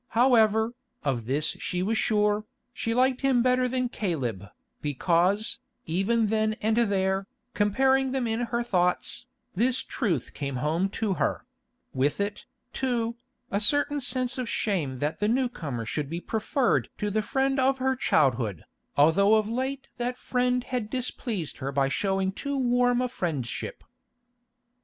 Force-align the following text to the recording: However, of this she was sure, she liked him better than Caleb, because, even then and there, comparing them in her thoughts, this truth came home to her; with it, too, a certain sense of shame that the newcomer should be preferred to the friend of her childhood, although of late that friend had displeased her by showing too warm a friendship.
However, 0.17 0.73
of 1.03 1.25
this 1.25 1.45
she 1.59 1.83
was 1.83 1.95
sure, 1.95 2.45
she 2.73 2.95
liked 2.95 3.21
him 3.21 3.43
better 3.43 3.67
than 3.67 3.87
Caleb, 3.87 4.47
because, 4.81 5.59
even 5.85 6.25
then 6.25 6.55
and 6.59 6.75
there, 6.75 7.27
comparing 7.53 8.11
them 8.11 8.25
in 8.25 8.45
her 8.47 8.63
thoughts, 8.63 9.27
this 9.55 9.83
truth 9.83 10.33
came 10.33 10.55
home 10.55 10.89
to 10.97 11.13
her; 11.21 11.45
with 11.93 12.19
it, 12.19 12.45
too, 12.73 13.15
a 13.51 13.61
certain 13.61 14.01
sense 14.01 14.39
of 14.39 14.49
shame 14.49 14.95
that 14.95 15.19
the 15.19 15.27
newcomer 15.27 15.85
should 15.85 16.09
be 16.09 16.19
preferred 16.19 16.89
to 16.97 17.11
the 17.11 17.21
friend 17.21 17.59
of 17.59 17.77
her 17.77 17.95
childhood, 17.95 18.63
although 18.97 19.35
of 19.35 19.47
late 19.47 19.85
that 19.97 20.17
friend 20.17 20.63
had 20.63 20.89
displeased 20.89 21.59
her 21.59 21.71
by 21.71 21.87
showing 21.89 22.31
too 22.31 22.57
warm 22.57 23.01
a 23.03 23.07
friendship. 23.07 23.83